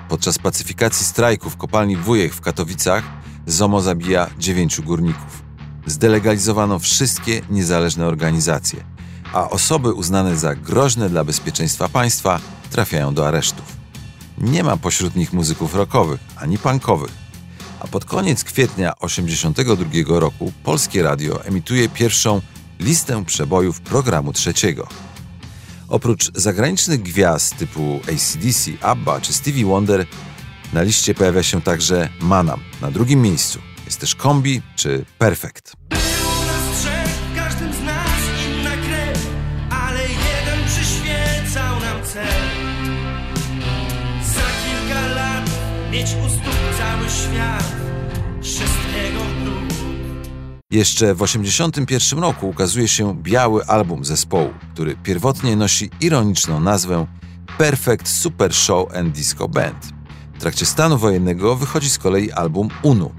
[0.10, 3.04] Podczas pacyfikacji strajku w kopalni Wujek w Katowicach
[3.48, 5.44] ZOMO zabija 9 górników.
[5.86, 8.84] Zdelegalizowano wszystkie niezależne organizacje,
[9.34, 12.40] a osoby uznane za groźne dla bezpieczeństwa państwa
[12.70, 13.66] trafiają do aresztów.
[14.38, 17.12] Nie ma pośród nich muzyków rockowych ani punkowych.
[17.80, 22.42] A pod koniec kwietnia 1982 roku Polskie Radio emituje pierwszą
[22.80, 24.88] listę przebojów programu trzeciego.
[25.88, 30.06] Oprócz zagranicznych gwiazd typu ACDC, ABBA czy Stevie Wonder,
[30.74, 33.60] na liście pojawia się także Manam na drugim miejscu.
[33.86, 35.74] Jest też Kombi czy Perfect.
[46.00, 47.76] Mieć u stóp cały świat,
[48.42, 49.80] wszystkiego dół.
[50.72, 57.08] Jeszcze w 1981 roku ukazuje się biały album zespołu, który pierwotnie nosi ironiczną nazwę
[57.58, 59.94] Perfect Super Show and Disco Band.
[60.34, 63.12] W trakcie stanu wojennego wychodzi z kolei album UNU.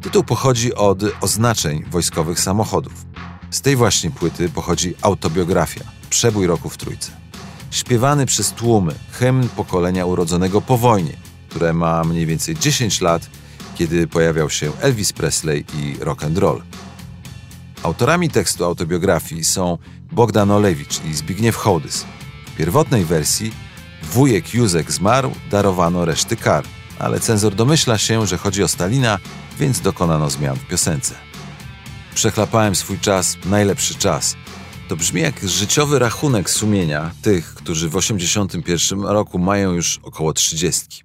[0.00, 3.06] Tytuł pochodzi od oznaczeń wojskowych samochodów.
[3.50, 7.12] Z tej właśnie płyty pochodzi autobiografia Przebój roku w Trójce.
[7.70, 13.30] Śpiewany przez tłumy hymn pokolenia urodzonego po wojnie, które ma mniej więcej 10 lat,
[13.74, 16.62] kiedy pojawiał się Elvis Presley i rock and roll.
[17.82, 19.78] Autorami tekstu autobiografii są
[20.12, 22.04] Bogdan Olewicz i Zbigniew Hołdys.
[22.46, 23.52] W pierwotnej wersji
[24.02, 26.64] wujek Józek zmarł, darowano reszty kar,
[26.98, 29.18] ale cenzor domyśla się, że chodzi o Stalina,
[29.58, 31.14] więc dokonano zmian w piosence.
[32.14, 34.36] Przechlapałem swój czas, najlepszy czas.
[34.88, 41.04] To brzmi jak życiowy rachunek sumienia tych, którzy w 81 roku mają już około 30.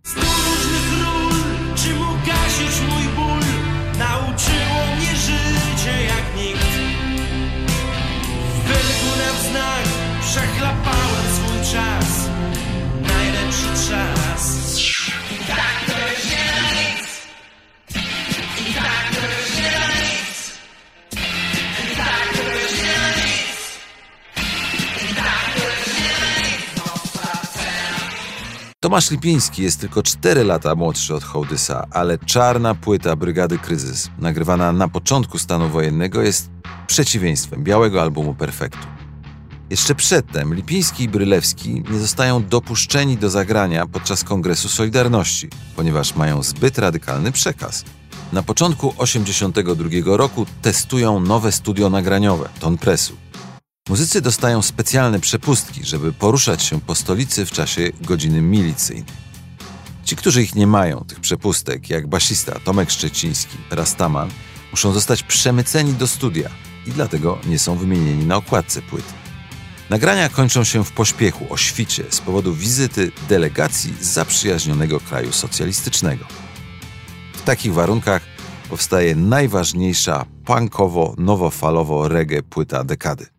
[28.93, 34.71] Tomasz Lipiński jest tylko 4 lata młodszy od Hołdysa, ale czarna płyta Brygady Kryzys, nagrywana
[34.71, 36.49] na początku stanu wojennego, jest
[36.87, 38.87] przeciwieństwem białego albumu Perfektu.
[39.69, 46.43] Jeszcze przedtem Lipiński i Brylewski nie zostają dopuszczeni do zagrania podczas Kongresu Solidarności, ponieważ mają
[46.43, 47.85] zbyt radykalny przekaz.
[48.33, 53.22] Na początku 1982 roku testują nowe studio nagraniowe, Ton Pressu.
[53.89, 59.05] Muzycy dostają specjalne przepustki, żeby poruszać się po stolicy w czasie godziny milicyjnej.
[60.05, 64.29] Ci, którzy ich nie mają, tych przepustek, jak basista Tomek Szczeciński, Rastaman,
[64.71, 66.49] muszą zostać przemyceni do studia
[66.87, 69.13] i dlatego nie są wymienieni na okładce płyty.
[69.89, 76.25] Nagrania kończą się w pośpiechu, o świcie, z powodu wizyty delegacji z zaprzyjaźnionego kraju socjalistycznego.
[77.33, 78.21] W takich warunkach
[78.69, 83.32] powstaje najważniejsza punkowo-nowofalowo reggae płyta dekady.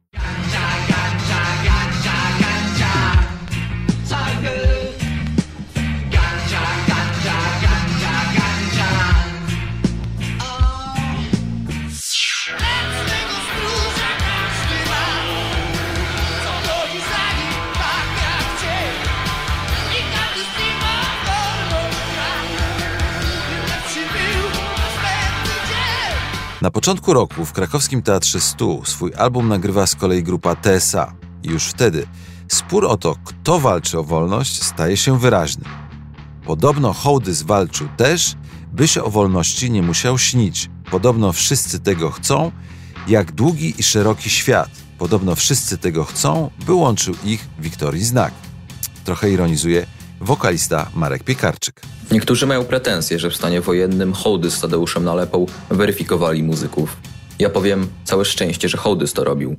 [26.64, 31.64] Na początku roku w krakowskim Teatrze Stu swój album nagrywa z kolei grupa TSA już
[31.64, 32.06] wtedy
[32.48, 35.64] spór o to, kto walczy o wolność, staje się wyraźny.
[36.44, 38.34] Podobno Hołdys walczył też,
[38.72, 40.70] byś o wolności nie musiał śnić.
[40.90, 42.52] Podobno wszyscy tego chcą,
[43.08, 44.70] jak długi i szeroki świat.
[44.98, 48.34] Podobno wszyscy tego chcą, by łączył ich Wiktorii znak.
[49.04, 49.86] Trochę ironizuje
[50.20, 51.93] wokalista Marek Piekarczyk.
[52.10, 56.96] Niektórzy mają pretensje, że w stanie wojennym hołdy z Tadeuszem Nalepą weryfikowali muzyków.
[57.38, 59.56] Ja powiem, całe szczęście, że hołdys to robił.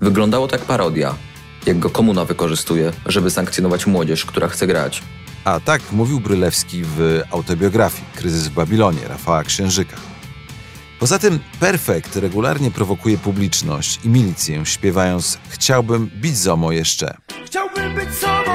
[0.00, 1.14] Wyglądało tak parodia,
[1.66, 5.02] jak go komuna wykorzystuje, żeby sankcjonować młodzież, która chce grać.
[5.44, 9.96] A tak mówił Brylewski w autobiografii Kryzys w Babilonie Rafała Księżyka.
[11.00, 17.16] Poza tym Perfekt regularnie prowokuje publiczność i milicję, śpiewając Chciałbym bić zomo jeszcze.
[17.46, 18.51] Chciałbym być sobą,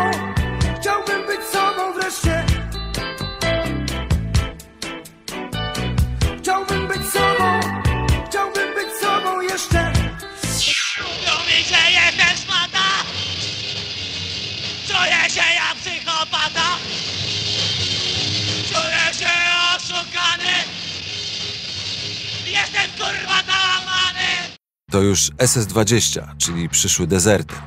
[24.98, 27.58] To już SS-20, czyli przyszły dezerter.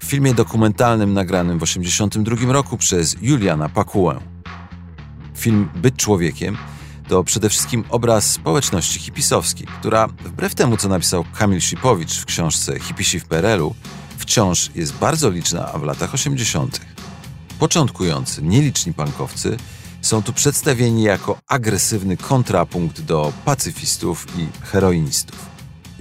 [0.00, 4.20] W filmie dokumentalnym nagranym w 1982 roku przez Juliana Pakułę.
[5.36, 6.56] Film Być człowiekiem
[7.08, 12.80] to przede wszystkim obraz społeczności hipisowskiej, która wbrew temu, co napisał Kamil Sipowicz w książce
[12.80, 13.74] Hipisi w PRL-u,
[14.18, 16.80] wciąż jest bardzo liczna w latach 80.
[17.58, 19.56] Początkujący, nieliczni punkowcy
[20.02, 25.51] są tu przedstawieni jako agresywny kontrapunkt do pacyfistów i heroinistów.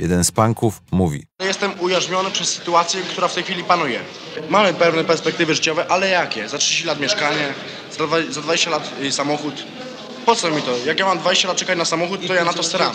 [0.02, 4.00] Jeden z punków mówi: Jestem ujarzmiony przez sytuację, która w tej chwili panuje.
[4.50, 6.50] Mamy pewne perspektywy życiowe, ale jakie?
[6.50, 7.54] Za 30 lat mieszkanie,
[8.30, 9.64] za 20 lat y, samochód.
[10.26, 10.78] Po co mi to?
[10.86, 12.94] Jak ja mam 20 lat czekać na samochód, to ja na to staram.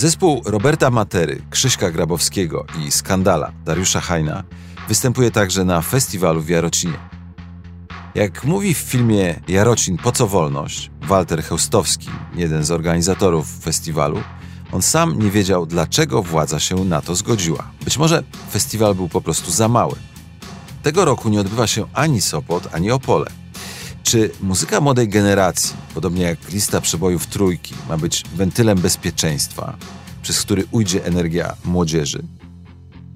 [0.00, 4.44] Zespół Roberta Matery, Krzyśka Grabowskiego i Skandala Dariusza Hajna
[4.88, 6.98] występuje także na festiwalu w Jarocinie.
[8.14, 14.22] Jak mówi w filmie Jarocin Po co wolność, Walter Chełstowski, jeden z organizatorów festiwalu,
[14.72, 17.70] on sam nie wiedział, dlaczego władza się na to zgodziła.
[17.84, 19.96] Być może festiwal był po prostu za mały.
[20.82, 23.39] Tego roku nie odbywa się ani Sopot, ani Opole.
[24.02, 29.76] Czy muzyka młodej generacji, podobnie jak lista przebojów trójki, ma być wentylem bezpieczeństwa,
[30.22, 32.22] przez który ujdzie energia młodzieży?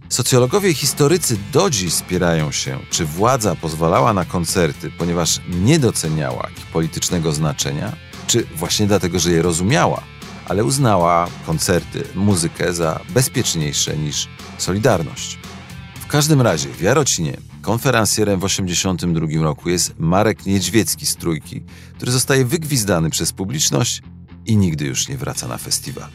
[0.09, 6.49] Socjologowie i historycy do dziś spierają się, czy władza pozwalała na koncerty, ponieważ nie doceniała
[6.59, 7.97] ich politycznego znaczenia,
[8.27, 10.03] czy właśnie dlatego, że je rozumiała,
[10.47, 14.29] ale uznała koncerty, muzykę za bezpieczniejsze niż
[14.59, 15.39] Solidarność.
[16.01, 21.63] W każdym razie w Jarocinie konferencjerem w 1982 roku jest Marek Niedźwiecki z Trójki,
[21.97, 24.03] który zostaje wygwizdany przez publiczność
[24.47, 26.09] i nigdy już nie wraca na festiwal.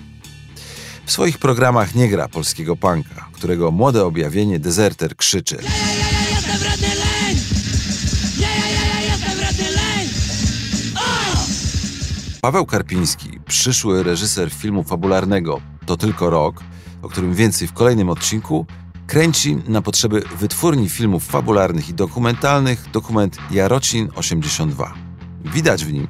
[1.05, 5.55] W swoich programach nie gra polskiego punka, którego młode objawienie Deserter krzyczy.
[5.55, 7.37] Jestem radny leń!
[8.39, 10.09] Ja, ja, ja, ja, jestem radny leń!
[12.41, 16.63] Paweł Karpiński, przyszły reżyser filmu fabularnego To tylko rok,
[17.01, 18.65] o którym więcej w kolejnym odcinku,
[19.09, 24.93] kręci na potrzeby wytwórni filmów fabularnych i dokumentalnych dokument Jarocin 82.
[25.45, 26.07] Widać w nim,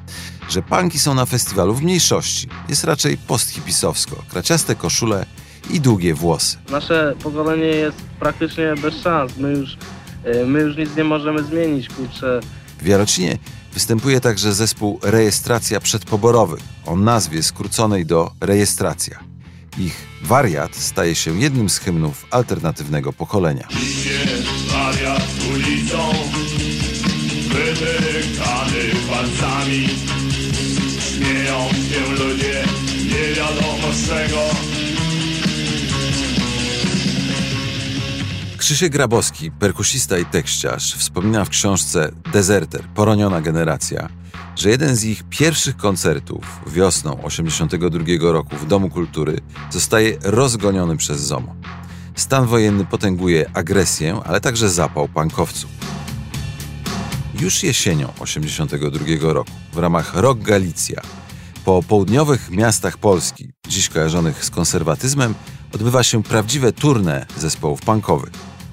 [0.48, 2.48] że punki są na festiwalu w mniejszości.
[2.68, 5.26] Jest raczej posthipisowsko, kraciaste koszule
[5.70, 6.56] i długie włosy.
[6.70, 9.36] Nasze pokolenie jest praktycznie bez szans.
[9.36, 9.76] My już,
[10.24, 12.40] e, my już nic nie możemy zmienić, kurczę.
[12.80, 13.38] W Jarocinie
[13.74, 19.29] występuje także zespół Rejestracja Przedpoborowych o nazwie skróconej do Rejestracja.
[19.78, 23.68] Ich wariat staje się jednym z hymnów alternatywnego pokolenia.
[24.72, 25.22] wariat
[25.54, 26.12] ulicą
[27.48, 29.88] Wytykany palcami.
[31.08, 32.64] Śmieją się ludzie
[33.04, 34.40] Nie wiadomo z czego.
[38.56, 44.08] Krzysiek Grabowski, perkusista i tekściarz, wspomina w książce Deserter, poroniona generacja,
[44.56, 49.40] że jeden z ich pierwszych koncertów wiosną 82 roku w Domu Kultury
[49.70, 51.54] zostaje rozgoniony przez ZOMO.
[52.14, 55.70] Stan wojenny potęguje agresję, ale także zapał pankowców.
[57.40, 61.02] Już jesienią 82 roku w ramach Rock Galicja
[61.64, 65.34] po południowych miastach Polski, dziś kojarzonych z konserwatyzmem,
[65.74, 68.32] odbywa się prawdziwe tournée zespołów punkowych.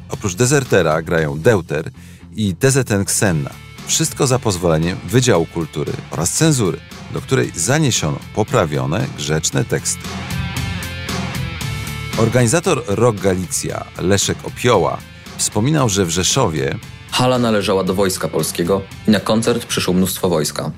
[0.09, 1.91] Oprócz Desertera grają Deuter
[2.35, 3.66] i DZN Xenna.
[3.87, 6.77] Wszystko za pozwoleniem Wydziału Kultury oraz cenzury,
[7.13, 10.01] do której zaniesiono poprawione, grzeczne teksty.
[12.17, 14.97] Organizator Rock Galicja, Leszek Opioła,
[15.37, 16.75] wspominał, że w Rzeszowie
[17.11, 20.71] Hala należała do Wojska Polskiego i na koncert przyszło mnóstwo wojska.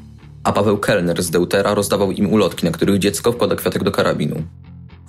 [0.43, 4.43] a Paweł Kellner z Deutera rozdawał im ulotki, na których dziecko wkłada kwiatek do karabinu.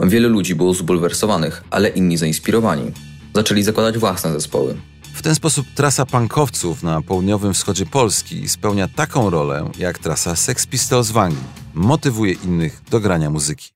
[0.02, 2.92] Wiele ludzi było zbulwersowanych, ale inni zainspirowani.
[3.34, 4.74] Zaczęli zakładać własne zespoły.
[5.14, 10.66] W ten sposób trasa punkowców na południowym wschodzie Polski spełnia taką rolę jak trasa Sex
[10.66, 11.44] Pistols w Anglii.
[11.74, 13.70] Motywuje innych do grania muzyki.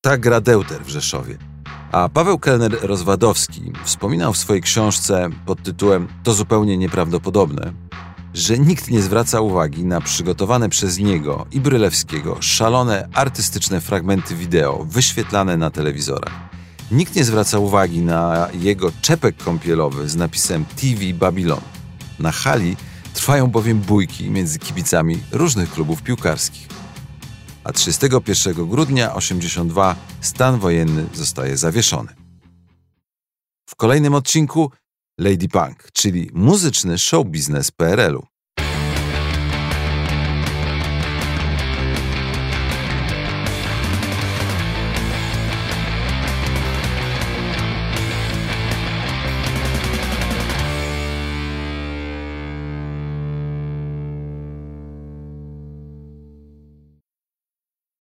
[0.00, 1.38] Tak gra Deuter w Rzeszowie.
[1.92, 7.72] A Paweł Kellner-Rozwadowski wspominał w swojej książce pod tytułem To zupełnie nieprawdopodobne,
[8.34, 14.84] że nikt nie zwraca uwagi na przygotowane przez niego i Brylewskiego szalone artystyczne fragmenty wideo
[14.84, 16.32] wyświetlane na telewizorach.
[16.90, 21.60] Nikt nie zwraca uwagi na jego czepek kąpielowy z napisem TV Babylon.
[22.18, 22.76] Na hali
[23.14, 26.68] trwają bowiem bójki między kibicami różnych klubów piłkarskich.
[27.68, 32.08] A 31 grudnia 82 stan wojenny zostaje zawieszony.
[33.68, 34.72] W kolejnym odcinku
[35.20, 38.26] Lady Punk, czyli muzyczny show biznes PRL-u.